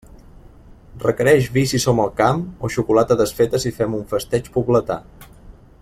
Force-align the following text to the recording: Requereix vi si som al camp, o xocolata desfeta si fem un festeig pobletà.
Requereix 1.03 1.49
vi 1.57 1.63
si 1.73 1.79
som 1.83 2.01
al 2.05 2.09
camp, 2.21 2.41
o 2.65 2.71
xocolata 2.77 3.19
desfeta 3.21 3.63
si 3.67 3.73
fem 3.81 3.99
un 3.99 4.05
festeig 4.15 4.51
pobletà. 4.57 4.99